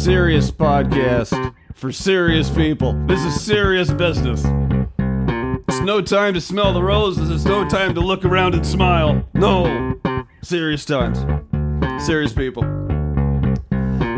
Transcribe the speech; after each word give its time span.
serious 0.00 0.50
podcast 0.50 1.54
for 1.74 1.92
serious 1.92 2.48
people. 2.48 2.94
This 3.06 3.22
is 3.22 3.38
serious 3.38 3.92
business. 3.92 4.42
It's 5.68 5.80
no 5.80 6.00
time 6.00 6.32
to 6.32 6.40
smell 6.40 6.72
the 6.72 6.82
roses. 6.82 7.28
It's 7.28 7.44
no 7.44 7.68
time 7.68 7.92
to 7.92 8.00
look 8.00 8.24
around 8.24 8.54
and 8.54 8.66
smile. 8.66 9.28
No. 9.34 10.00
Serious 10.42 10.86
times. 10.86 11.18
Serious 12.02 12.32
people. 12.32 12.62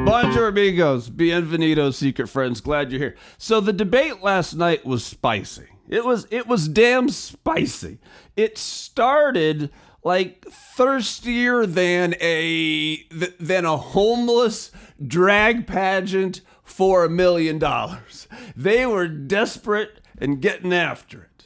Bonjour, 0.04 0.46
amigos. 0.46 1.10
Bienvenidos, 1.10 1.94
secret 1.94 2.28
friends. 2.28 2.60
Glad 2.60 2.92
you're 2.92 3.00
here. 3.00 3.16
So 3.36 3.58
the 3.58 3.72
debate 3.72 4.22
last 4.22 4.54
night 4.54 4.86
was 4.86 5.04
spicy. 5.04 5.66
It 5.88 6.04
was 6.04 6.28
it 6.30 6.46
was 6.46 6.68
damn 6.68 7.08
spicy. 7.08 7.98
It 8.36 8.56
started 8.56 9.70
like 10.04 10.46
thirstier 10.50 11.66
than 11.66 12.14
a 12.20 12.96
th- 12.96 13.34
than 13.38 13.64
a 13.64 13.76
homeless 13.76 14.70
drag 15.04 15.66
pageant 15.66 16.40
for 16.62 17.04
a 17.04 17.10
million 17.10 17.58
dollars. 17.58 18.28
They 18.56 18.86
were 18.86 19.08
desperate 19.08 20.00
and 20.18 20.40
getting 20.40 20.72
after 20.72 21.22
it. 21.22 21.44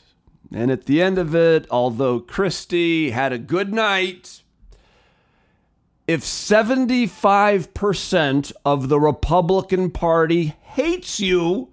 And 0.52 0.70
at 0.70 0.84
the 0.86 1.02
end 1.02 1.18
of 1.18 1.34
it, 1.34 1.66
although 1.70 2.20
Christie 2.20 3.10
had 3.10 3.32
a 3.32 3.38
good 3.38 3.74
night, 3.74 4.44
if 6.06 6.20
75% 6.20 8.52
of 8.64 8.88
the 8.88 9.00
Republican 9.00 9.90
Party 9.90 10.54
hates 10.62 11.18
you, 11.18 11.70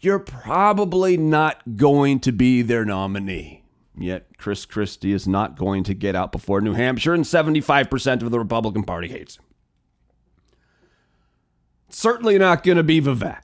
you're 0.00 0.18
probably 0.18 1.16
not 1.16 1.76
going 1.76 2.20
to 2.20 2.32
be 2.32 2.60
their 2.60 2.84
nominee. 2.84 3.61
Yet 4.02 4.36
Chris 4.36 4.66
Christie 4.66 5.12
is 5.12 5.28
not 5.28 5.56
going 5.56 5.84
to 5.84 5.94
get 5.94 6.16
out 6.16 6.32
before 6.32 6.60
New 6.60 6.74
Hampshire, 6.74 7.14
and 7.14 7.24
75% 7.24 8.22
of 8.22 8.32
the 8.32 8.38
Republican 8.38 8.82
Party 8.82 9.06
hates 9.06 9.36
him. 9.36 9.44
Certainly 11.88 12.38
not 12.38 12.64
going 12.64 12.78
to 12.78 12.82
be 12.82 13.00
Vivek. 13.00 13.42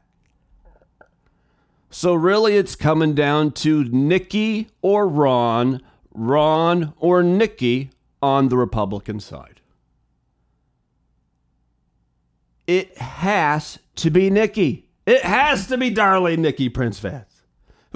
So 1.90 2.12
really, 2.14 2.56
it's 2.56 2.74
coming 2.74 3.14
down 3.14 3.52
to 3.52 3.84
Nikki 3.84 4.68
or 4.82 5.06
Ron, 5.06 5.80
Ron 6.12 6.92
or 6.98 7.22
Nikki 7.22 7.90
on 8.20 8.48
the 8.48 8.56
Republican 8.56 9.20
side. 9.20 9.60
It 12.66 12.98
has 12.98 13.78
to 13.96 14.10
be 14.10 14.28
Nikki. 14.28 14.90
It 15.06 15.22
has 15.22 15.68
to 15.68 15.78
be 15.78 15.88
darling 15.88 16.42
Nikki 16.42 16.68
Prince 16.68 16.98
Vance. 16.98 17.27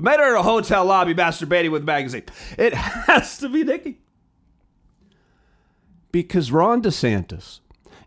The 0.02 0.10
her 0.10 0.34
at 0.36 0.40
a 0.40 0.42
hotel 0.42 0.84
lobby 0.84 1.14
masturbating 1.14 1.70
with 1.70 1.82
a 1.82 1.86
magazine. 1.86 2.24
It 2.58 2.74
has 2.74 3.38
to 3.38 3.48
be 3.48 3.62
Nikki. 3.62 3.98
Because 6.10 6.50
Ron 6.50 6.82
DeSantis, 6.82 7.60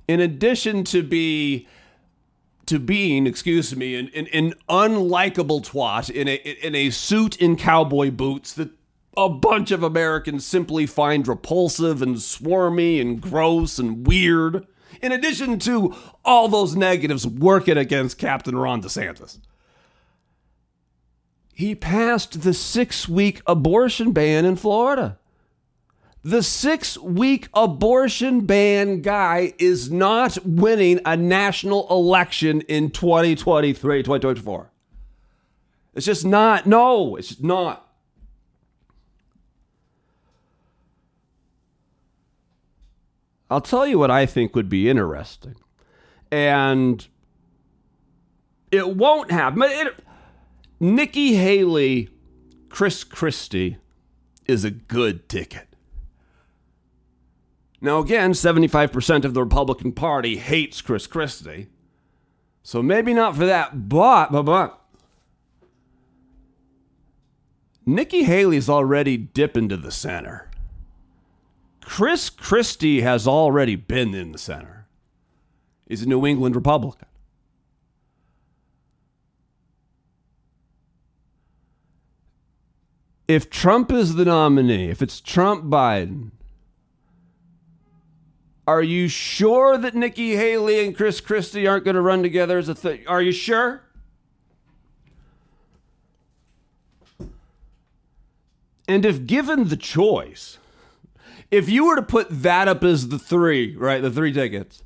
in 0.08 0.20
addition 0.20 0.84
to 0.86 1.02
be 1.02 1.68
to 2.66 2.80
being, 2.80 3.28
excuse 3.28 3.76
me, 3.76 3.96
an, 3.96 4.10
an, 4.14 4.28
an 4.34 4.54
unlikable 4.68 5.64
twat 5.66 6.10
in 6.10 6.28
a 6.28 6.36
in 6.36 6.76
a 6.76 6.90
suit 6.90 7.38
in 7.38 7.56
cowboy 7.56 8.12
boots 8.12 8.54
that 8.54 8.72
a 9.16 9.30
bunch 9.30 9.72
of 9.72 9.82
Americans 9.82 10.46
simply 10.46 10.86
find 10.86 11.28
repulsive 11.28 12.02
and 12.02 12.18
swarmy 12.18 13.00
and 13.00 13.22
gross 13.22 13.80
and 13.80 14.06
weird 14.06 14.68
in 15.02 15.12
addition 15.12 15.60
to 15.60 15.96
all 16.26 16.50
those 16.50 16.76
negatives 16.76 17.26
working 17.26 17.78
against 17.78 18.18
Captain 18.18 18.58
Ron 18.58 18.82
DeSantis. 18.82 19.40
He 21.56 21.74
passed 21.74 22.42
the 22.42 22.54
six 22.54 23.08
week 23.08 23.42
abortion 23.48 24.12
ban 24.12 24.44
in 24.44 24.58
Florida. 24.58 25.18
The 26.22 26.44
six 26.44 26.98
week 26.98 27.48
abortion 27.54 28.42
ban 28.42 29.02
guy 29.02 29.54
is 29.58 29.90
not 29.90 30.38
winning 30.46 31.00
a 31.06 31.16
national 31.16 31.88
election 31.90 32.60
in 32.62 32.92
2023, 32.92 34.04
2024. 34.04 34.70
It's 35.94 36.06
just 36.06 36.26
not. 36.26 36.66
No, 36.66 37.16
it's 37.16 37.40
not. 37.40 37.88
I'll 43.50 43.62
tell 43.62 43.88
you 43.88 43.98
what 43.98 44.12
I 44.12 44.26
think 44.26 44.56
would 44.56 44.68
be 44.68 44.90
interesting. 44.90 45.56
And 46.32 47.08
it 48.72 48.98
won't 48.98 49.32
happen. 49.32 49.64
It, 49.64 49.96
Nikki 50.80 51.36
Haley, 51.36 52.10
Chris 52.70 53.04
Christie 53.04 53.78
is 54.46 54.64
a 54.64 54.72
good 54.72 55.30
ticket. 55.30 55.68
Now, 57.82 58.00
again, 58.00 58.32
75% 58.32 59.26
of 59.26 59.34
the 59.34 59.44
Republican 59.44 59.92
Party 59.92 60.38
hates 60.38 60.82
Chris 60.82 61.08
Christie. 61.08 61.68
So 62.64 62.82
maybe 62.82 63.14
not 63.14 63.36
for 63.36 63.46
that, 63.46 63.88
but, 63.88 64.32
but, 64.32 64.44
but. 64.44 64.82
Nikki 67.86 68.24
Haley's 68.24 68.68
already 68.68 69.18
dipping 69.18 69.70
to 69.70 69.78
the 69.78 69.92
center. 69.92 70.50
Chris 71.82 72.32
Christie 72.32 73.02
has 73.02 73.28
already 73.28 73.76
been 73.76 74.16
in 74.16 74.32
the 74.32 74.40
center. 74.40 74.88
He's 75.88 76.02
a 76.02 76.08
New 76.08 76.26
England 76.26 76.56
Republican. 76.56 77.08
If 83.28 83.50
Trump 83.50 83.92
is 83.92 84.16
the 84.16 84.26
nominee, 84.26 84.90
if 84.90 85.02
it's 85.02 85.20
Trump 85.20 85.66
Biden, 85.66 86.32
are 88.68 88.84
you 88.84 89.08
sure 89.08 89.78
that 89.78 89.96
Nikki 89.96 90.36
Haley 90.36 90.86
and 90.86 90.96
Chris 90.96 91.22
Christie 91.22 91.68
aren't 91.68 91.86
going 91.86 91.96
to 91.96 92.02
run 92.02 92.24
together 92.24 92.58
as 92.58 92.70
a 92.70 92.76
thing? 92.76 93.02
Are 93.08 93.22
you 93.22 93.32
sure? 93.32 93.82
And 98.88 99.06
if 99.06 99.26
given 99.26 99.70
the 99.70 99.78
choice, 99.78 100.60
if 101.50 101.70
you 101.70 101.86
were 101.86 101.96
to 101.96 102.02
put 102.04 102.28
that 102.30 102.68
up 102.68 102.84
as 102.84 103.10
the 103.10 103.20
three, 103.20 103.76
right, 103.76 104.02
the 104.02 104.12
three 104.12 104.32
tickets, 104.32 104.84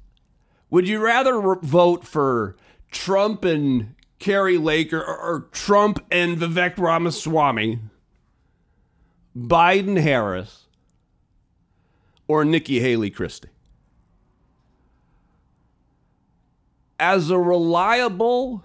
would 0.69 0.87
you 0.87 0.99
rather 0.99 1.39
re- 1.39 1.57
vote 1.61 2.05
for 2.05 2.55
Trump 2.91 3.43
and 3.43 3.95
Kari 4.19 4.57
Lake 4.57 4.93
or, 4.93 5.03
or 5.03 5.47
Trump 5.51 5.99
and 6.11 6.37
Vivek 6.37 6.77
Ramaswamy, 6.77 7.79
Biden 9.39 10.01
Harris, 10.01 10.65
or 12.27 12.43
Nikki 12.43 12.79
Haley 12.79 13.09
Christie? 13.09 13.49
As 16.99 17.29
a 17.29 17.37
reliable 17.37 18.63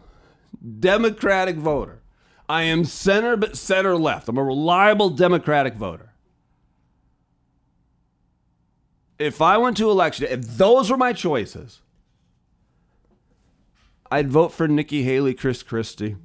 Democratic 0.81 1.57
voter, 1.57 2.01
I 2.49 2.63
am 2.63 2.85
center 2.85 3.37
but 3.37 3.57
center 3.57 3.97
left. 3.97 4.29
I'm 4.29 4.39
a 4.39 4.43
reliable 4.43 5.11
Democratic 5.11 5.75
voter. 5.75 6.15
if 9.19 9.41
I 9.41 9.57
went 9.57 9.77
to 9.79 9.91
election, 9.91 10.27
if 10.29 10.43
those 10.43 10.91
were 10.91 10.97
my 10.97 11.13
choices, 11.13 11.81
I'd 14.11 14.31
vote 14.31 14.53
for 14.53 14.69
Nikki 14.69 15.03
Haley, 15.03 15.35
Chris 15.35 15.63
Christie. 15.63 16.17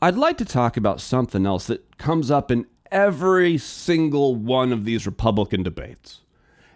I'd 0.00 0.16
like 0.16 0.38
to 0.38 0.44
talk 0.44 0.76
about 0.76 1.00
something 1.00 1.46
else 1.46 1.66
that 1.66 1.98
comes 1.98 2.30
up 2.30 2.50
in 2.50 2.66
every 2.90 3.58
single 3.58 4.34
one 4.34 4.72
of 4.72 4.84
these 4.84 5.06
Republican 5.06 5.62
debates 5.62 6.20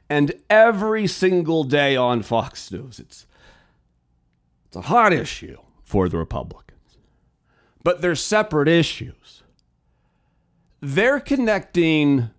and 0.08 0.32
every 0.48 1.06
single 1.06 1.64
day 1.64 1.96
on 1.96 2.22
Fox 2.22 2.70
News. 2.72 2.98
It's, 2.98 3.26
it's 4.66 4.76
a 4.76 4.82
hot 4.82 5.12
issue 5.12 5.58
for 5.84 6.08
the 6.08 6.18
Republicans, 6.18 6.98
but 7.84 8.00
they're 8.00 8.14
separate 8.14 8.68
issues 8.68 9.40
they're 10.80 11.20
connecting 11.20 12.30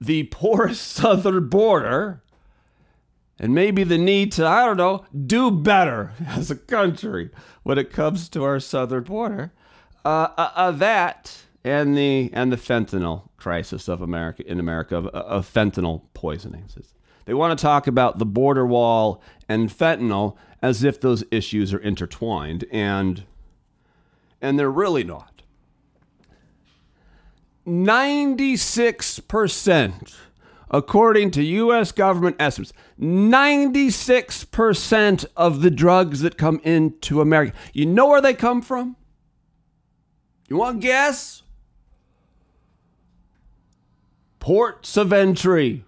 the 0.00 0.24
porous 0.24 0.80
southern 0.80 1.48
border 1.48 2.22
and 3.38 3.54
maybe 3.54 3.84
the 3.84 3.98
need 3.98 4.32
to, 4.32 4.46
I 4.46 4.64
don't 4.64 4.76
know, 4.76 5.04
do 5.26 5.50
better 5.50 6.12
as 6.26 6.50
a 6.50 6.56
country 6.56 7.30
when 7.62 7.78
it 7.78 7.92
comes 7.92 8.28
to 8.30 8.44
our 8.44 8.60
southern 8.60 9.04
border. 9.04 9.52
Uh, 10.04 10.28
uh, 10.36 10.50
uh, 10.54 10.70
that 10.72 11.44
and 11.64 11.96
the 11.96 12.30
and 12.34 12.52
the 12.52 12.56
fentanyl 12.56 13.30
crisis 13.38 13.88
of 13.88 14.02
America 14.02 14.46
in 14.46 14.60
America 14.60 14.96
of, 14.96 15.06
of 15.06 15.50
fentanyl 15.50 16.02
poisonings. 16.12 16.76
They 17.24 17.32
want 17.32 17.58
to 17.58 17.62
talk 17.62 17.86
about 17.86 18.18
the 18.18 18.26
border 18.26 18.66
wall 18.66 19.22
and 19.48 19.70
fentanyl 19.70 20.36
as 20.60 20.84
if 20.84 21.00
those 21.00 21.24
issues 21.30 21.72
are 21.72 21.78
intertwined, 21.78 22.66
and 22.70 23.24
and 24.42 24.58
they're 24.58 24.70
really 24.70 25.04
not. 25.04 25.30
96%, 27.66 30.14
according 30.70 31.30
to 31.32 31.42
U.S. 31.42 31.92
government 31.92 32.36
estimates, 32.38 32.72
96% 33.00 35.26
of 35.36 35.60
the 35.62 35.70
drugs 35.70 36.20
that 36.20 36.38
come 36.38 36.60
into 36.64 37.20
America, 37.20 37.56
you 37.72 37.86
know 37.86 38.08
where 38.08 38.20
they 38.20 38.34
come 38.34 38.62
from? 38.62 38.96
You 40.48 40.56
want 40.56 40.80
to 40.80 40.86
guess? 40.86 41.42
Ports 44.40 44.96
of 44.96 45.12
entry, 45.12 45.84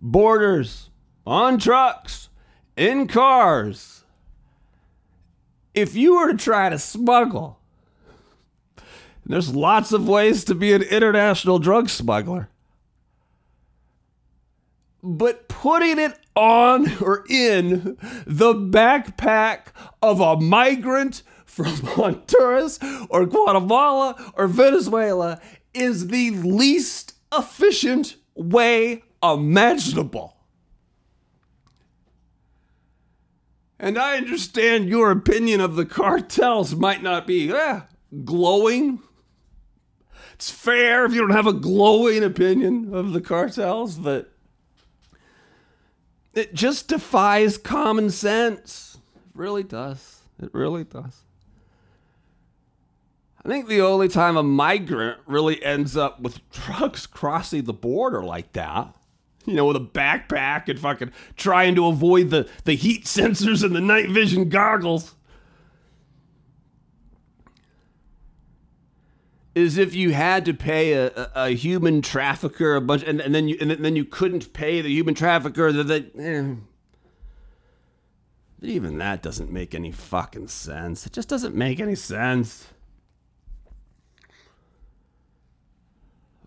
borders, 0.00 0.90
on 1.26 1.58
trucks, 1.58 2.28
in 2.76 3.06
cars. 3.06 4.04
If 5.74 5.94
you 5.94 6.16
were 6.16 6.32
to 6.32 6.38
try 6.38 6.70
to 6.70 6.78
smuggle, 6.78 7.60
there's 9.26 9.54
lots 9.54 9.92
of 9.92 10.08
ways 10.08 10.44
to 10.44 10.54
be 10.54 10.72
an 10.72 10.82
international 10.82 11.58
drug 11.58 11.90
smuggler. 11.90 12.48
But 15.02 15.48
putting 15.48 15.98
it 15.98 16.18
on 16.34 16.96
or 17.00 17.24
in 17.28 17.96
the 18.26 18.54
backpack 18.54 19.68
of 20.02 20.20
a 20.20 20.36
migrant 20.40 21.22
from 21.44 21.66
Honduras 21.84 22.78
or 23.08 23.26
Guatemala 23.26 24.32
or 24.34 24.46
Venezuela 24.46 25.40
is 25.74 26.08
the 26.08 26.30
least 26.30 27.14
efficient 27.32 28.16
way 28.34 29.02
imaginable. 29.22 30.36
And 33.80 33.96
I 33.96 34.16
understand 34.16 34.88
your 34.88 35.10
opinion 35.10 35.60
of 35.60 35.76
the 35.76 35.86
cartels 35.86 36.74
might 36.74 37.02
not 37.02 37.26
be 37.26 37.52
eh, 37.52 37.80
glowing. 38.24 39.00
It's 40.34 40.50
fair 40.50 41.04
if 41.04 41.12
you 41.12 41.20
don't 41.20 41.30
have 41.30 41.46
a 41.46 41.52
glowing 41.52 42.24
opinion 42.24 42.92
of 42.92 43.12
the 43.12 43.20
cartels, 43.20 43.96
but 43.96 44.32
it 46.38 46.54
just 46.54 46.88
defies 46.88 47.58
common 47.58 48.10
sense. 48.10 48.98
It 49.14 49.22
really 49.34 49.62
does. 49.62 50.22
It 50.40 50.50
really 50.52 50.84
does. 50.84 51.24
I 53.44 53.48
think 53.48 53.68
the 53.68 53.80
only 53.80 54.08
time 54.08 54.36
a 54.36 54.42
migrant 54.42 55.20
really 55.26 55.62
ends 55.62 55.96
up 55.96 56.20
with 56.20 56.40
drugs 56.52 57.06
crossing 57.06 57.64
the 57.64 57.72
border 57.72 58.22
like 58.22 58.52
that, 58.52 58.94
you 59.46 59.54
know, 59.54 59.66
with 59.66 59.76
a 59.76 59.80
backpack 59.80 60.68
and 60.68 60.78
fucking 60.78 61.12
trying 61.36 61.74
to 61.76 61.86
avoid 61.86 62.30
the, 62.30 62.48
the 62.64 62.74
heat 62.74 63.04
sensors 63.06 63.64
and 63.64 63.74
the 63.74 63.80
night 63.80 64.10
vision 64.10 64.48
goggles, 64.48 65.14
is 69.58 69.76
if 69.76 69.94
you 69.94 70.12
had 70.12 70.44
to 70.46 70.54
pay 70.54 70.92
a, 70.92 71.08
a, 71.08 71.30
a 71.34 71.48
human 71.50 72.00
trafficker 72.02 72.76
a 72.76 72.80
bunch, 72.80 73.02
and, 73.02 73.20
and 73.20 73.34
then 73.34 73.48
you 73.48 73.58
and 73.60 73.70
then 73.70 73.96
you 73.96 74.04
couldn't 74.04 74.52
pay 74.52 74.80
the 74.80 74.90
human 74.90 75.14
trafficker 75.14 75.72
that. 75.72 76.16
eh. 76.18 76.54
Even 78.60 78.98
that 78.98 79.22
doesn't 79.22 79.52
make 79.52 79.74
any 79.74 79.92
fucking 79.92 80.48
sense. 80.48 81.06
It 81.06 81.12
just 81.12 81.28
doesn't 81.28 81.54
make 81.54 81.78
any 81.78 81.94
sense. 81.94 82.66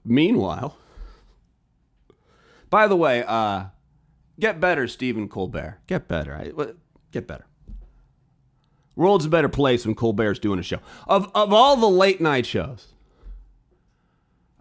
Meanwhile, 0.03 0.75
by 2.69 2.87
the 2.87 2.97
way, 2.97 3.23
uh, 3.25 3.65
get 4.39 4.59
better, 4.59 4.87
Stephen 4.87 5.29
Colbert. 5.29 5.79
Get 5.87 6.07
better. 6.07 6.35
I, 6.35 6.73
get 7.11 7.27
better. 7.27 7.45
World's 8.95 9.25
a 9.25 9.29
better 9.29 9.49
place 9.49 9.85
when 9.85 9.95
Colbert's 9.95 10.39
doing 10.39 10.59
a 10.59 10.63
show. 10.63 10.79
Of 11.07 11.31
of 11.33 11.53
all 11.53 11.77
the 11.77 11.89
late 11.89 12.19
night 12.19 12.45
shows, 12.45 12.93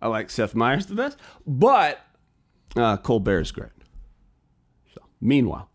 I 0.00 0.08
like 0.08 0.30
Seth 0.30 0.54
Meyers 0.54 0.86
the 0.86 0.94
best, 0.94 1.18
but 1.46 2.00
uh, 2.76 2.96
Colbert 2.96 3.40
is 3.40 3.52
great. 3.52 3.70
So, 4.94 5.02
meanwhile, 5.20 5.68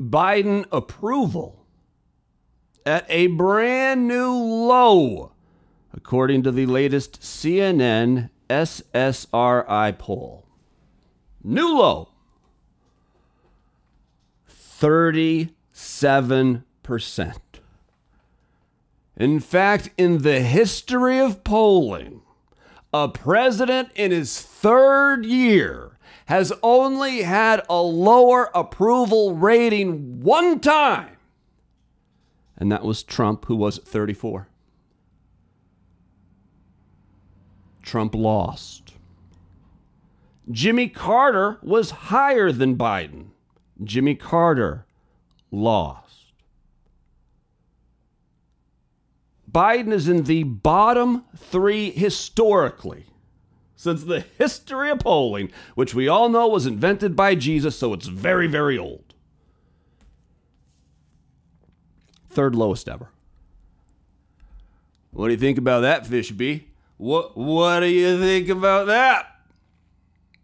Biden 0.00 0.64
approval 0.72 1.66
at 2.86 3.04
a 3.08 3.26
brand 3.28 4.08
new 4.08 4.32
low 4.32 5.32
according 5.92 6.42
to 6.44 6.52
the 6.52 6.66
latest 6.66 7.20
CNN 7.20 8.30
SSRS 8.48 9.98
poll. 9.98 10.46
New 11.42 11.76
low 11.76 12.10
37%. 14.80 17.40
In 19.20 19.38
fact, 19.38 19.90
in 19.98 20.22
the 20.22 20.40
history 20.40 21.18
of 21.18 21.44
polling, 21.44 22.22
a 22.90 23.06
president 23.06 23.90
in 23.94 24.12
his 24.12 24.40
third 24.40 25.26
year 25.26 25.98
has 26.24 26.54
only 26.62 27.20
had 27.20 27.60
a 27.68 27.82
lower 27.82 28.48
approval 28.54 29.36
rating 29.36 30.22
one 30.22 30.58
time, 30.58 31.18
and 32.56 32.72
that 32.72 32.82
was 32.82 33.02
Trump, 33.02 33.44
who 33.44 33.56
was 33.56 33.76
at 33.76 33.84
34. 33.84 34.48
Trump 37.82 38.14
lost. 38.14 38.94
Jimmy 40.50 40.88
Carter 40.88 41.58
was 41.62 41.90
higher 41.90 42.50
than 42.50 42.74
Biden. 42.74 43.32
Jimmy 43.84 44.14
Carter 44.14 44.86
lost. 45.50 46.19
Biden 49.50 49.92
is 49.92 50.08
in 50.08 50.24
the 50.24 50.42
bottom 50.44 51.24
three 51.36 51.90
historically 51.90 53.06
since 53.76 54.04
the 54.04 54.20
history 54.38 54.90
of 54.90 54.98
polling, 54.98 55.50
which 55.74 55.94
we 55.94 56.06
all 56.06 56.28
know 56.28 56.46
was 56.48 56.66
invented 56.66 57.16
by 57.16 57.34
Jesus, 57.34 57.78
so 57.78 57.94
it's 57.94 58.06
very, 58.06 58.46
very 58.46 58.76
old. 58.76 59.14
Third 62.28 62.54
lowest 62.54 62.88
ever. 62.88 63.08
What 65.12 65.28
do 65.28 65.32
you 65.32 65.38
think 65.38 65.58
about 65.58 65.80
that, 65.80 66.04
Fishby? 66.04 66.64
What 66.98 67.36
What 67.36 67.80
do 67.80 67.86
you 67.86 68.18
think 68.20 68.48
about 68.48 68.86
that? 68.86 69.26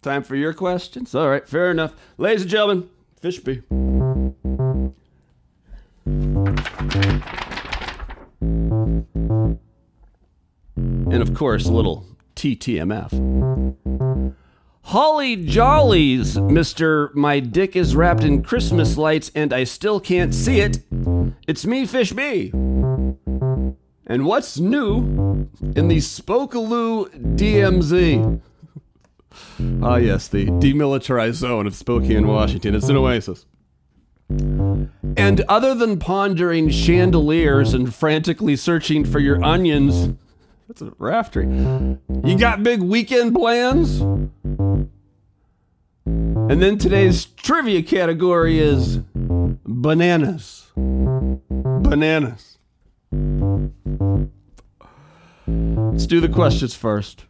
Time 0.03 0.23
for 0.23 0.35
your 0.35 0.53
questions. 0.53 1.15
All 1.15 1.29
right, 1.29 1.47
fair 1.47 1.71
enough, 1.71 1.95
ladies 2.17 2.43
and 2.43 2.51
gentlemen. 2.51 2.89
Fishby. 3.23 3.96
And 10.77 11.23
of 11.23 11.35
course, 11.35 11.67
a 11.67 11.73
little 11.73 12.07
TTMF. 12.35 13.13
Holly 14.83 15.37
Jollies, 15.37 16.37
Mr. 16.37 17.13
My 17.15 17.41
Dick 17.41 17.75
is 17.75 17.97
Wrapped 17.97 18.23
in 18.23 18.43
Christmas 18.43 18.97
Lights 18.97 19.33
and 19.35 19.53
I 19.53 19.65
Still 19.65 19.99
Can't 19.99 20.35
See 20.35 20.61
It. 20.61 20.81
It's 21.49 21.67
me, 21.67 21.87
Fish 21.87 22.13
B. 22.13 22.53
And 24.09 24.25
what's 24.25 24.61
new 24.61 25.49
in 25.75 25.89
the 25.89 25.97
Spokaloo 25.97 27.11
DMZ? 27.37 28.41
ah, 29.83 29.97
yes, 29.97 30.29
the 30.29 30.47
demilitarized 30.47 31.35
zone 31.35 31.67
of 31.67 31.75
Spokane, 31.75 32.29
Washington. 32.29 32.77
It's 32.77 32.89
an 32.89 32.97
oasis. 32.97 33.47
And 34.29 35.41
other 35.49 35.75
than 35.75 35.99
pondering 35.99 36.69
chandeliers 36.71 37.75
and 37.75 37.95
frantically 37.95 38.57
searching 38.57 39.05
for 39.05 39.21
your 39.21 39.43
onions, 39.43 40.15
that's 40.69 40.83
a 40.83 40.93
raftery. 40.99 41.47
You 42.25 42.39
got 42.39 42.63
big 42.63 42.83
weekend 42.83 43.35
plans? 43.35 44.01
And 46.05 46.63
then 46.63 46.79
today's 46.79 47.25
trivia 47.25 47.83
category 47.83 48.59
is 48.59 48.99
bananas. 49.17 50.71
Bananas. 50.77 52.59
Let's 55.47 56.07
do 56.07 56.21
the 56.21 56.29
questions 56.29 56.75
first. 56.75 57.25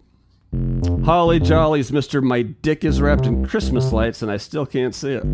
Holly 1.05 1.41
Jolly's 1.41 1.91
Mr. 1.91 2.23
My 2.23 2.43
Dick 2.43 2.85
is 2.85 3.00
Wrapped 3.00 3.26
in 3.26 3.47
Christmas 3.47 3.93
Lights 3.93 4.23
and 4.23 4.31
I 4.31 4.37
still 4.37 4.65
can't 4.67 4.95
see 4.95 5.12
it. 5.12 5.25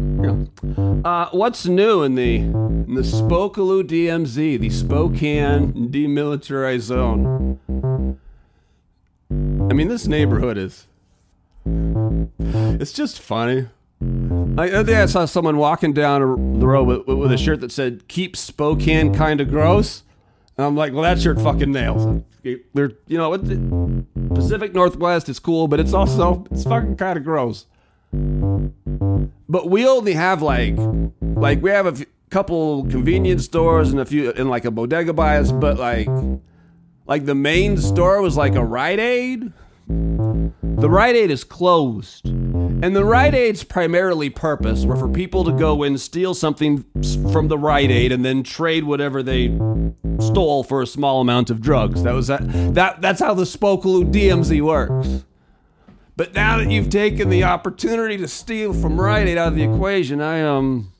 Uh, 1.04 1.28
what's 1.32 1.66
new 1.66 2.02
in 2.02 2.14
the 2.14 2.36
in 2.36 2.94
the 2.94 3.02
Spokaloo 3.02 3.82
DMZ, 3.84 4.58
the 4.58 4.70
Spokane 4.70 5.90
Demilitarized 5.90 6.80
Zone? 6.80 8.18
I 9.30 9.74
mean, 9.74 9.88
this 9.88 10.06
neighborhood 10.06 10.58
is. 10.58 10.86
It's 11.64 12.92
just 12.92 13.20
funny. 13.20 13.68
I, 14.58 14.64
I 14.64 14.84
think 14.84 14.98
I 14.98 15.06
saw 15.06 15.24
someone 15.24 15.56
walking 15.56 15.92
down 15.92 16.58
the 16.58 16.66
road 16.66 16.84
with, 16.84 17.06
with 17.06 17.32
a 17.32 17.38
shirt 17.38 17.60
that 17.60 17.70
said 17.72 18.08
"Keep 18.08 18.36
Spokane 18.36 19.14
kind 19.14 19.40
of 19.40 19.48
gross." 19.48 20.02
And 20.56 20.66
I'm 20.66 20.76
like, 20.76 20.92
well, 20.92 21.02
that 21.02 21.20
shirt 21.20 21.40
fucking 21.40 21.72
nails. 21.72 22.22
They're, 22.42 22.92
you 23.06 23.16
know, 23.16 23.36
the 23.36 24.04
Pacific 24.34 24.74
Northwest 24.74 25.28
is 25.28 25.38
cool, 25.38 25.68
but 25.68 25.80
it's 25.80 25.92
also 25.92 26.44
it's 26.50 26.64
fucking 26.64 26.96
kind 26.96 27.18
of 27.18 27.24
gross. 27.24 27.66
But 28.12 29.68
we 29.70 29.86
only 29.86 30.14
have 30.14 30.42
like, 30.42 30.76
like 31.20 31.62
we 31.62 31.70
have 31.70 31.86
a 31.86 32.00
f- 32.00 32.06
couple 32.30 32.84
convenience 32.86 33.44
stores 33.44 33.90
and 33.90 34.00
a 34.00 34.04
few 34.04 34.30
and 34.32 34.48
like 34.50 34.64
a 34.64 34.70
bodega 34.70 35.12
by 35.12 35.36
us, 35.38 35.52
but 35.52 35.78
like, 35.78 36.08
like 37.06 37.26
the 37.26 37.34
main 37.34 37.76
store 37.76 38.20
was 38.22 38.36
like 38.36 38.54
a 38.54 38.64
Rite 38.64 39.00
Aid. 39.00 39.52
The 40.62 40.90
Rite 40.90 41.14
Aid 41.14 41.30
is 41.30 41.44
closed. 41.44 42.26
And 42.26 42.96
the 42.96 43.04
Rite 43.04 43.34
Aid's 43.34 43.62
primarily 43.62 44.30
purpose 44.30 44.84
were 44.84 44.96
for 44.96 45.08
people 45.08 45.44
to 45.44 45.52
go 45.52 45.84
and 45.84 46.00
steal 46.00 46.34
something 46.34 46.84
from 47.32 47.48
the 47.48 47.56
Rite 47.56 47.90
Aid 47.90 48.10
and 48.10 48.24
then 48.24 48.42
trade 48.42 48.84
whatever 48.84 49.22
they 49.22 49.48
stole 50.18 50.64
for 50.64 50.82
a 50.82 50.86
small 50.86 51.20
amount 51.20 51.50
of 51.50 51.60
drugs. 51.60 52.02
That 52.02 52.14
was 52.14 52.26
that, 52.26 52.40
that 52.74 53.00
that's 53.00 53.20
how 53.20 53.34
the 53.34 53.44
Spokaloo 53.44 54.12
DMZ 54.12 54.60
works. 54.62 55.24
But 56.16 56.34
now 56.34 56.58
that 56.58 56.70
you've 56.70 56.90
taken 56.90 57.30
the 57.30 57.44
opportunity 57.44 58.16
to 58.18 58.28
steal 58.28 58.74
from 58.74 59.00
Rite 59.00 59.28
Aid 59.28 59.38
out 59.38 59.48
of 59.48 59.54
the 59.54 59.62
equation, 59.62 60.20
I, 60.20 60.42
um. 60.42 60.92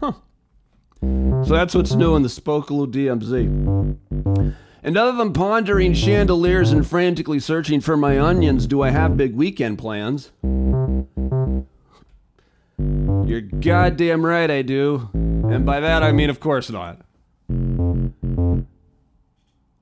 Huh. 0.00 0.12
So 1.00 1.54
that's 1.54 1.74
what's 1.74 1.94
new 1.94 2.14
in 2.16 2.22
the 2.22 2.28
Spokaloo 2.28 2.86
DMZ. 2.88 4.56
And 4.82 4.96
other 4.96 5.16
than 5.16 5.32
pondering 5.32 5.94
chandeliers 5.94 6.72
and 6.72 6.84
frantically 6.86 7.38
searching 7.38 7.80
for 7.80 7.96
my 7.96 8.18
onions, 8.18 8.66
do 8.66 8.82
I 8.82 8.90
have 8.90 9.16
big 9.16 9.36
weekend 9.36 9.78
plans? 9.78 10.32
You're 12.78 13.40
goddamn 13.40 14.26
right 14.26 14.50
I 14.50 14.62
do. 14.62 15.08
And 15.12 15.64
by 15.64 15.78
that 15.80 16.02
I 16.02 16.10
mean, 16.10 16.30
of 16.30 16.40
course 16.40 16.68
not. 16.68 17.00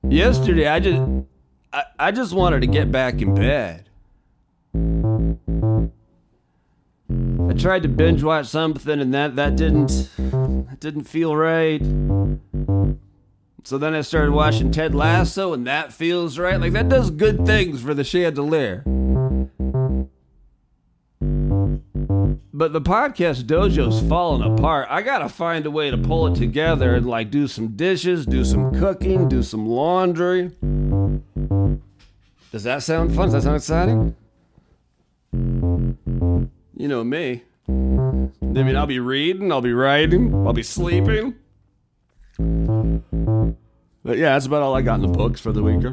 Yesterday, 0.07 0.67
I 0.67 0.79
just. 0.79 1.01
I, 1.73 1.83
I 1.97 2.11
just 2.11 2.33
wanted 2.33 2.59
to 2.61 2.67
get 2.67 2.91
back 2.91 3.21
in 3.21 3.33
bed. 3.33 3.89
I 7.49 7.53
tried 7.53 7.83
to 7.83 7.89
binge 7.89 8.23
watch 8.23 8.47
something 8.47 8.99
and 8.99 9.13
that 9.13 9.35
that 9.37 9.55
didn't 9.55 10.09
that 10.17 10.79
didn't 10.79 11.03
feel 11.03 11.35
right. 11.35 11.81
So 13.63 13.77
then 13.77 13.93
I 13.93 14.01
started 14.01 14.31
watching 14.31 14.71
Ted 14.71 14.95
Lasso 14.95 15.53
and 15.53 15.67
that 15.67 15.93
feels 15.93 16.39
right. 16.39 16.59
Like 16.59 16.73
that 16.73 16.89
does 16.89 17.11
good 17.11 17.45
things 17.45 17.81
for 17.81 17.93
the 17.93 18.03
chandelier. 18.03 18.83
But 22.53 22.73
the 22.73 22.81
podcast 22.81 23.45
dojo's 23.45 24.07
falling 24.07 24.41
apart. 24.41 24.87
I 24.89 25.01
gotta 25.01 25.29
find 25.29 25.65
a 25.65 25.71
way 25.71 25.89
to 25.89 25.97
pull 25.97 26.27
it 26.27 26.35
together 26.35 26.95
and 26.95 27.07
like 27.07 27.31
do 27.31 27.47
some 27.47 27.69
dishes, 27.69 28.25
do 28.25 28.43
some 28.43 28.77
cooking, 28.77 29.29
do 29.29 29.41
some 29.41 29.65
laundry. 29.67 30.51
Does 32.51 32.63
that 32.63 32.83
sound 32.83 33.15
fun? 33.15 33.29
Does 33.29 33.33
that 33.33 33.43
sound 33.43 33.55
exciting? 33.57 34.15
You 36.75 36.87
know 36.87 37.03
me. 37.03 37.43
I 37.67 37.71
mean, 37.71 38.75
I'll 38.75 38.85
be 38.85 38.99
reading, 38.99 39.51
I'll 39.51 39.61
be 39.61 39.73
writing, 39.73 40.33
I'll 40.45 40.53
be 40.53 40.63
sleeping. 40.63 41.35
But 44.03 44.17
yeah, 44.17 44.33
that's 44.33 44.45
about 44.45 44.63
all 44.63 44.75
I 44.75 44.81
got 44.81 44.95
in 44.95 45.01
the 45.01 45.07
books 45.07 45.39
for 45.39 45.51
the 45.51 45.61
week. 45.61 45.85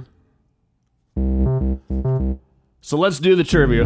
So 2.81 2.97
let's 2.97 3.19
do 3.19 3.35
the 3.35 3.45
trivia, 3.45 3.85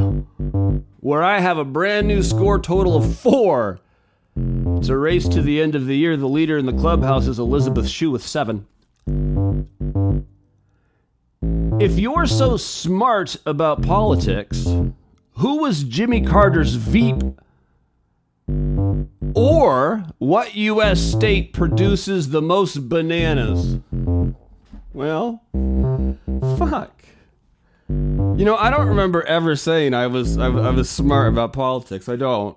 where 1.00 1.25
I 1.25 1.40
have 1.40 1.59
a 1.59 1.64
brand 1.64 2.07
new 2.07 2.23
score 2.23 2.61
total 2.61 2.97
of 2.97 3.19
four. 3.19 3.81
It's 4.37 4.88
a 4.88 4.97
race 4.97 5.26
to 5.28 5.42
the 5.42 5.61
end 5.61 5.75
of 5.75 5.87
the 5.87 5.97
year. 5.97 6.16
The 6.16 6.28
leader 6.28 6.57
in 6.57 6.66
the 6.66 6.73
clubhouse 6.73 7.26
is 7.26 7.38
Elizabeth 7.38 7.88
Shue 7.88 8.11
with 8.11 8.23
seven. 8.26 8.66
If 11.81 11.99
you're 11.99 12.26
so 12.26 12.57
smart 12.57 13.37
about 13.45 13.83
politics, 13.83 14.64
who 15.33 15.59
was 15.59 15.83
Jimmy 15.83 16.21
Carter's 16.21 16.76
Veep? 16.76 17.16
Or 19.34 20.04
what 20.18 20.54
U.S. 20.54 21.00
state 21.00 21.52
produces 21.52 22.30
the 22.30 22.42
most 22.42 22.88
bananas? 22.88 23.78
Well, 24.92 25.42
fuck. 26.58 27.02
You 27.88 28.44
know, 28.44 28.56
I 28.56 28.70
don't 28.70 28.88
remember 28.88 29.22
ever 29.25 29.56
saying 29.56 29.94
I 29.94 30.06
was 30.06 30.38
I, 30.38 30.46
I 30.46 30.70
was 30.70 30.88
smart 30.88 31.28
about 31.28 31.52
politics. 31.52 32.08
I 32.08 32.16
don't. 32.16 32.56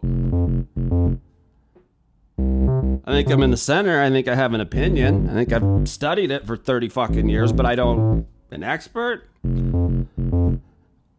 I 3.08 3.12
think 3.12 3.30
I'm 3.30 3.44
in 3.44 3.51
the 3.51 3.58
center. 3.58 4.01
I 4.01 4.10
think 4.10 4.27
I 4.27 4.36
have 4.36 4.54
an 4.54 4.62
opinion. 4.62 5.30
I 5.30 5.34
think 5.34 5.54
I've 5.54 5.88
studied 5.88 6.32
it 6.32 6.46
for 6.46 6.58
30 6.58 6.89
fucking 6.89 7.30
years, 7.30 7.54
but 7.54 7.65
I 7.65 7.75
don't 7.75 8.25
an 8.51 8.63
expert. 8.63 9.30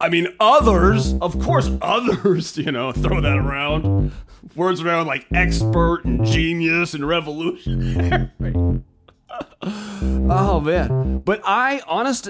I 0.07 0.09
mean, 0.09 0.29
others, 0.39 1.15
of 1.15 1.37
course, 1.43 1.69
others, 1.83 2.57
you 2.65 2.71
know, 2.71 2.93
throw 2.93 3.21
that 3.21 3.39
around. 3.39 4.13
Words 4.55 4.81
around 4.81 5.09
like 5.09 5.27
expert 5.35 6.05
and 6.05 6.25
genius 6.25 6.95
and 6.95 7.05
revolutionary. 7.05 8.31
oh, 9.63 10.61
man. 10.61 11.19
But 11.25 11.41
I, 11.45 11.83
honest, 11.89 12.29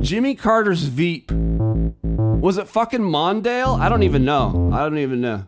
Jimmy 0.00 0.34
Carter's 0.34 0.84
Veep, 0.84 1.30
was 1.30 2.56
it 2.56 2.66
fucking 2.66 3.02
Mondale? 3.02 3.78
I 3.78 3.90
don't 3.90 4.02
even 4.02 4.24
know. 4.24 4.70
I 4.72 4.84
don't 4.84 4.96
even 4.96 5.20
know. 5.20 5.46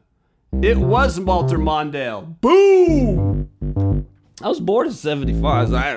It 0.60 0.76
was 0.76 1.18
Walter 1.18 1.56
Mondale. 1.56 2.38
Boom! 2.42 4.06
I 4.42 4.48
was 4.48 4.60
born 4.60 4.88
in 4.88 4.92
75. 4.92 5.70
So 5.70 5.76
I, 5.76 5.94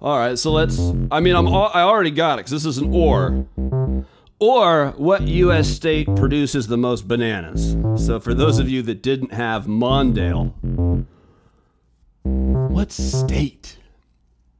all 0.00 0.18
right, 0.18 0.38
so 0.38 0.52
let's. 0.52 0.78
I 1.10 1.20
mean, 1.20 1.34
I'm. 1.34 1.48
I 1.48 1.82
already 1.82 2.10
got 2.10 2.34
it 2.38 2.46
because 2.46 2.50
this 2.50 2.66
is 2.66 2.78
an 2.78 2.92
or. 2.92 3.46
Or 4.38 4.92
what 4.98 5.22
U.S. 5.22 5.66
state 5.66 6.14
produces 6.14 6.66
the 6.66 6.76
most 6.76 7.08
bananas? 7.08 7.74
So 8.04 8.20
for 8.20 8.34
those 8.34 8.58
of 8.58 8.68
you 8.68 8.82
that 8.82 9.02
didn't 9.02 9.32
have 9.32 9.64
Mondale, 9.64 10.52
what 12.22 12.92
state? 12.92 13.78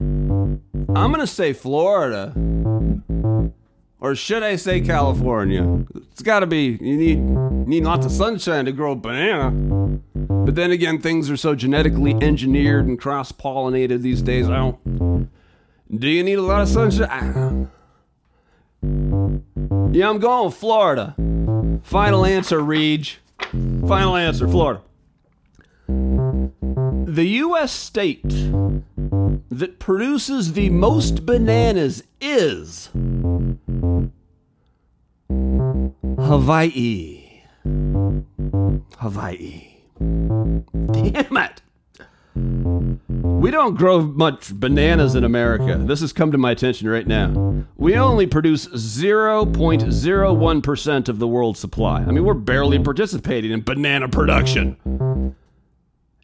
I'm 0.00 0.62
gonna 0.88 1.26
say 1.26 1.52
Florida. 1.52 2.32
Or 3.98 4.14
should 4.14 4.42
I 4.42 4.56
say 4.56 4.80
California? 4.82 5.84
It's 6.12 6.22
got 6.22 6.40
to 6.40 6.46
be. 6.46 6.78
You 6.80 6.96
need 6.96 7.18
need 7.66 7.84
lots 7.84 8.06
of 8.06 8.12
sunshine 8.12 8.66
to 8.66 8.72
grow 8.72 8.92
a 8.92 8.96
banana. 8.96 9.50
But 10.14 10.54
then 10.54 10.70
again, 10.70 11.00
things 11.00 11.30
are 11.30 11.36
so 11.36 11.54
genetically 11.54 12.14
engineered 12.20 12.86
and 12.86 12.98
cross 13.00 13.32
pollinated 13.32 14.02
these 14.02 14.22
days. 14.22 14.48
I 14.48 14.56
don't. 14.56 14.78
Do 14.98 16.08
you 16.08 16.22
need 16.22 16.38
a 16.38 16.42
lot 16.42 16.62
of 16.62 16.68
sunshine? 16.68 17.70
Yeah, 18.82 20.10
I'm 20.10 20.18
going 20.18 20.50
Florida. 20.50 21.14
Final 21.82 22.26
answer, 22.26 22.60
Reg. 22.60 23.08
Final 23.86 24.16
answer, 24.16 24.48
Florida. 24.48 24.82
The 25.88 27.24
U.S. 27.24 27.72
state 27.72 28.28
that 28.28 29.78
produces 29.78 30.52
the 30.54 30.70
most 30.70 31.24
bananas 31.24 32.02
is 32.20 32.90
Hawaii. 36.18 37.42
Hawaii. 38.98 39.68
Damn 39.98 41.36
it. 41.36 41.62
We 42.36 43.50
don't 43.50 43.76
grow 43.76 44.02
much 44.02 44.52
bananas 44.54 45.14
in 45.14 45.24
America. 45.24 45.76
This 45.78 46.00
has 46.00 46.12
come 46.12 46.32
to 46.32 46.38
my 46.38 46.50
attention 46.50 46.88
right 46.88 47.06
now. 47.06 47.64
We 47.76 47.96
only 47.96 48.26
produce 48.26 48.66
0.01% 48.66 51.08
of 51.08 51.18
the 51.18 51.28
world's 51.28 51.60
supply. 51.60 52.02
I 52.02 52.06
mean, 52.06 52.24
we're 52.24 52.34
barely 52.34 52.78
participating 52.78 53.52
in 53.52 53.62
banana 53.62 54.08
production. 54.08 55.34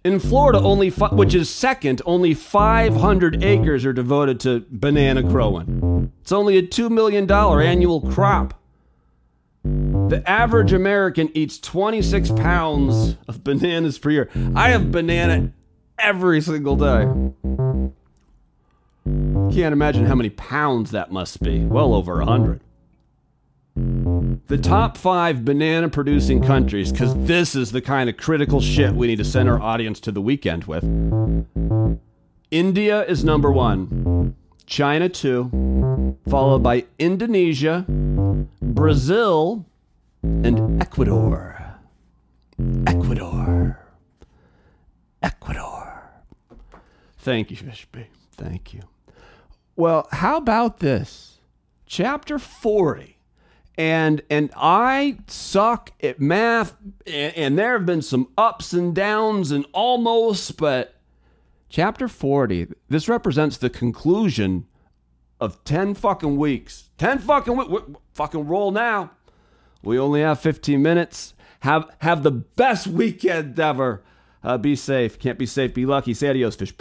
In 0.04 0.18
Florida, 0.18 0.58
only 0.60 0.90
fi- 0.90 1.14
which 1.14 1.34
is 1.34 1.48
second, 1.48 2.02
only 2.04 2.34
500 2.34 3.44
acres 3.44 3.86
are 3.86 3.92
devoted 3.92 4.40
to 4.40 4.66
banana 4.68 5.22
growing. 5.22 6.12
It's 6.20 6.32
only 6.32 6.58
a 6.58 6.62
$2 6.62 6.90
million 6.90 7.30
annual 7.30 8.00
crop. 8.00 8.54
The 9.64 10.22
average 10.26 10.72
American 10.72 11.30
eats 11.34 11.58
26 11.58 12.32
pounds 12.32 13.16
of 13.28 13.44
bananas 13.44 13.98
per 13.98 14.10
year. 14.10 14.28
I 14.56 14.70
have 14.70 14.90
banana 14.90 15.52
every 16.02 16.40
single 16.40 16.76
day. 16.76 17.08
Can't 19.04 19.72
imagine 19.72 20.04
how 20.06 20.14
many 20.14 20.30
pounds 20.30 20.90
that 20.90 21.10
must 21.10 21.42
be. 21.42 21.60
Well 21.60 21.94
over 21.94 22.20
a 22.20 22.26
hundred. 22.26 22.60
The 23.74 24.58
top 24.58 24.98
five 24.98 25.44
banana 25.44 25.88
producing 25.88 26.42
countries, 26.42 26.92
because 26.92 27.14
this 27.26 27.54
is 27.54 27.72
the 27.72 27.80
kind 27.80 28.10
of 28.10 28.18
critical 28.18 28.60
shit 28.60 28.92
we 28.92 29.06
need 29.06 29.16
to 29.16 29.24
send 29.24 29.48
our 29.48 29.60
audience 29.60 29.98
to 30.00 30.12
the 30.12 30.20
weekend 30.20 30.64
with. 30.64 30.84
India 32.50 33.04
is 33.06 33.24
number 33.24 33.50
one, 33.50 34.36
China 34.66 35.08
two, 35.08 36.16
followed 36.28 36.62
by 36.62 36.84
Indonesia, 36.98 37.86
Brazil, 38.60 39.64
and 40.22 40.82
Ecuador. 40.82 41.78
Ecuador. 42.86 43.78
Ecuador. 45.22 45.71
Thank 47.22 47.52
you, 47.52 47.56
Fishby. 47.56 48.06
Thank 48.32 48.74
you. 48.74 48.80
Well, 49.76 50.08
how 50.10 50.36
about 50.36 50.80
this? 50.80 51.38
Chapter 51.86 52.36
40. 52.36 53.16
And 53.78 54.22
and 54.28 54.50
I 54.56 55.18
suck 55.28 55.92
at 56.02 56.20
math 56.20 56.76
and, 57.06 57.34
and 57.34 57.58
there 57.58 57.72
have 57.74 57.86
been 57.86 58.02
some 58.02 58.28
ups 58.36 58.72
and 58.72 58.92
downs 58.92 59.52
and 59.52 59.64
almost, 59.72 60.56
but 60.58 60.96
chapter 61.68 62.08
40, 62.08 62.66
this 62.88 63.08
represents 63.08 63.56
the 63.56 63.70
conclusion 63.70 64.66
of 65.40 65.62
10 65.62 65.94
fucking 65.94 66.36
weeks. 66.36 66.90
10 66.98 67.20
fucking 67.20 67.56
weeks. 67.56 67.84
Fucking 68.14 68.48
roll 68.48 68.72
now. 68.72 69.12
We 69.82 69.96
only 69.96 70.22
have 70.22 70.40
15 70.40 70.82
minutes. 70.82 71.34
Have 71.60 71.88
have 72.00 72.24
the 72.24 72.32
best 72.32 72.88
weekend 72.88 73.60
ever. 73.60 74.02
Uh, 74.42 74.58
be 74.58 74.74
safe. 74.74 75.20
Can't 75.20 75.38
be 75.38 75.46
safe. 75.46 75.72
Be 75.72 75.86
lucky. 75.86 76.14
Say 76.14 76.28
adios, 76.28 76.56
fish. 76.56 76.74